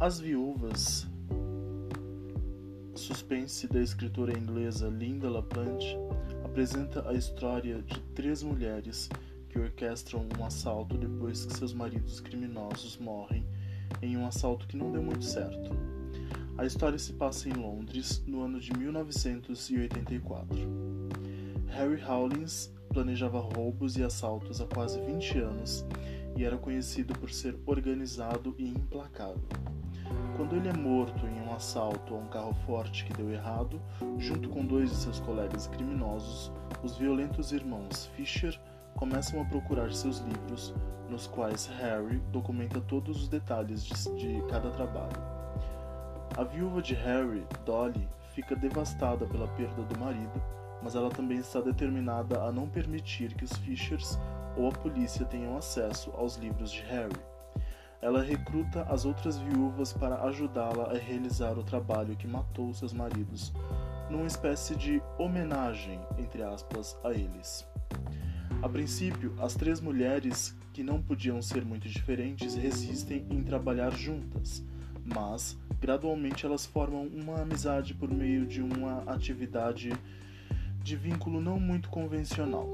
As 0.00 0.18
Viúvas, 0.18 1.06
suspense 2.96 3.68
da 3.68 3.80
escritora 3.80 4.36
inglesa 4.36 4.88
Linda 4.88 5.30
LaPlante, 5.30 5.96
apresenta 6.44 7.08
a 7.08 7.14
história 7.14 7.80
de 7.80 8.00
três 8.12 8.42
mulheres 8.42 9.08
que 9.48 9.60
orquestram 9.60 10.26
um 10.36 10.44
assalto 10.44 10.98
depois 10.98 11.46
que 11.46 11.56
seus 11.56 11.72
maridos 11.72 12.18
criminosos 12.18 12.98
morrem 12.98 13.46
em 14.02 14.16
um 14.16 14.26
assalto 14.26 14.66
que 14.66 14.76
não 14.76 14.90
deu 14.90 15.00
muito 15.00 15.24
certo. 15.24 15.70
A 16.58 16.66
história 16.66 16.98
se 16.98 17.12
passa 17.12 17.48
em 17.48 17.52
Londres 17.52 18.20
no 18.26 18.42
ano 18.42 18.58
de 18.58 18.76
1984. 18.76 20.58
Harry 21.68 22.02
Howlins 22.02 22.68
planejava 22.88 23.38
roubos 23.38 23.96
e 23.96 24.02
assaltos 24.02 24.60
há 24.60 24.66
quase 24.66 25.00
20 25.00 25.38
anos 25.38 25.86
e 26.36 26.44
era 26.44 26.56
conhecido 26.56 27.12
por 27.18 27.30
ser 27.30 27.58
organizado 27.66 28.54
e 28.58 28.68
implacável. 28.68 29.42
Quando 30.36 30.56
ele 30.56 30.68
é 30.68 30.72
morto 30.72 31.26
em 31.26 31.40
um 31.40 31.52
assalto 31.52 32.14
a 32.14 32.18
um 32.18 32.26
carro 32.26 32.54
forte 32.66 33.04
que 33.04 33.12
deu 33.12 33.30
errado, 33.30 33.80
junto 34.18 34.48
com 34.48 34.64
dois 34.64 34.90
de 34.90 34.96
seus 34.96 35.20
colegas 35.20 35.66
criminosos, 35.66 36.50
os 36.82 36.96
violentos 36.96 37.52
irmãos 37.52 38.06
Fisher 38.16 38.58
começam 38.96 39.40
a 39.40 39.44
procurar 39.44 39.92
seus 39.92 40.18
livros, 40.18 40.74
nos 41.08 41.26
quais 41.26 41.66
Harry 41.78 42.18
documenta 42.30 42.80
todos 42.80 43.22
os 43.22 43.28
detalhes 43.28 43.84
de, 43.84 43.94
de 44.16 44.42
cada 44.48 44.70
trabalho. 44.70 45.20
A 46.36 46.44
viúva 46.44 46.80
de 46.80 46.94
Harry, 46.94 47.46
Dolly, 47.64 48.08
fica 48.34 48.56
devastada 48.56 49.26
pela 49.26 49.46
perda 49.48 49.82
do 49.82 49.98
marido, 49.98 50.42
mas 50.82 50.94
ela 50.94 51.10
também 51.10 51.38
está 51.38 51.60
determinada 51.60 52.42
a 52.42 52.50
não 52.50 52.68
permitir 52.68 53.34
que 53.34 53.44
os 53.44 53.52
Fishers 53.58 54.18
ou 54.56 54.68
a 54.68 54.72
polícia 54.72 55.24
tenham 55.24 55.56
acesso 55.56 56.10
aos 56.12 56.36
livros 56.36 56.70
de 56.70 56.82
Harry. 56.82 57.16
Ela 58.00 58.22
recruta 58.22 58.82
as 58.82 59.04
outras 59.04 59.38
viúvas 59.38 59.92
para 59.92 60.22
ajudá-la 60.24 60.90
a 60.90 60.98
realizar 60.98 61.56
o 61.56 61.62
trabalho 61.62 62.16
que 62.16 62.26
matou 62.26 62.74
seus 62.74 62.92
maridos, 62.92 63.52
numa 64.10 64.26
espécie 64.26 64.74
de 64.74 65.00
homenagem, 65.18 66.00
entre 66.18 66.42
aspas, 66.42 66.98
a 67.04 67.12
eles. 67.12 67.64
A 68.60 68.68
princípio, 68.68 69.34
as 69.40 69.54
três 69.54 69.80
mulheres, 69.80 70.56
que 70.72 70.82
não 70.82 71.00
podiam 71.00 71.40
ser 71.40 71.64
muito 71.64 71.88
diferentes, 71.88 72.54
resistem 72.54 73.26
em 73.30 73.42
trabalhar 73.42 73.92
juntas, 73.92 74.64
mas 75.04 75.58
gradualmente 75.80 76.46
elas 76.46 76.66
formam 76.66 77.06
uma 77.06 77.42
amizade 77.42 77.94
por 77.94 78.08
meio 78.08 78.46
de 78.46 78.62
uma 78.62 79.02
atividade 79.06 79.92
de 80.82 80.96
vínculo 80.96 81.40
não 81.40 81.60
muito 81.60 81.88
convencional. 81.88 82.68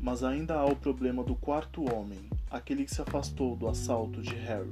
Mas 0.00 0.22
ainda 0.22 0.54
há 0.54 0.64
o 0.64 0.76
problema 0.76 1.24
do 1.24 1.34
quarto 1.34 1.82
homem, 1.92 2.20
aquele 2.50 2.84
que 2.84 2.94
se 2.94 3.02
afastou 3.02 3.56
do 3.56 3.68
assalto 3.68 4.22
de 4.22 4.34
Harry 4.34 4.70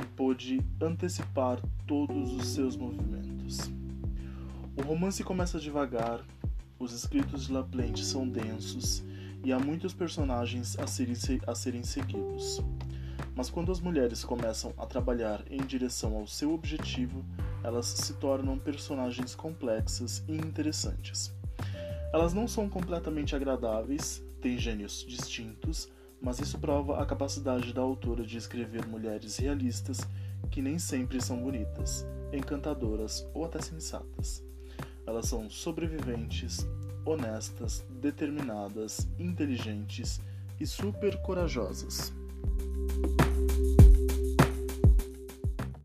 e 0.00 0.04
pôde 0.16 0.60
antecipar 0.80 1.60
todos 1.86 2.32
os 2.32 2.48
seus 2.48 2.76
movimentos. 2.76 3.70
O 4.76 4.82
romance 4.82 5.22
começa 5.22 5.60
devagar, 5.60 6.20
os 6.78 6.92
escritos 6.92 7.46
de 7.46 7.52
Laplante 7.52 8.04
são 8.04 8.28
densos 8.28 9.04
e 9.44 9.52
há 9.52 9.58
muitos 9.58 9.92
personagens 9.92 10.78
a 10.78 10.86
serem, 10.86 11.14
a 11.46 11.54
serem 11.54 11.82
seguidos. 11.82 12.60
Mas 13.34 13.48
quando 13.48 13.70
as 13.70 13.80
mulheres 13.80 14.24
começam 14.24 14.74
a 14.76 14.84
trabalhar 14.84 15.44
em 15.50 15.58
direção 15.58 16.16
ao 16.16 16.26
seu 16.26 16.52
objetivo, 16.52 17.24
elas 17.62 17.86
se 17.86 18.14
tornam 18.14 18.58
personagens 18.58 19.34
complexas 19.34 20.22
e 20.28 20.32
interessantes. 20.32 21.32
Elas 22.12 22.32
não 22.32 22.48
são 22.48 22.68
completamente 22.68 23.36
agradáveis, 23.36 24.22
têm 24.40 24.58
gênios 24.58 25.04
distintos, 25.06 25.88
mas 26.20 26.38
isso 26.38 26.58
prova 26.58 27.00
a 27.00 27.06
capacidade 27.06 27.72
da 27.72 27.80
autora 27.80 28.24
de 28.24 28.36
escrever 28.36 28.86
mulheres 28.86 29.36
realistas 29.36 30.00
que 30.50 30.60
nem 30.60 30.78
sempre 30.78 31.20
são 31.20 31.40
bonitas, 31.40 32.04
encantadoras 32.32 33.26
ou 33.32 33.44
até 33.44 33.60
sensatas. 33.60 34.42
Elas 35.06 35.26
são 35.26 35.48
sobreviventes, 35.48 36.66
honestas, 37.04 37.84
determinadas, 38.00 39.08
inteligentes 39.18 40.20
e 40.58 40.66
super 40.66 41.16
corajosas. 41.22 42.12